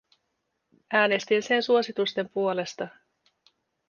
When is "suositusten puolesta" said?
1.63-2.87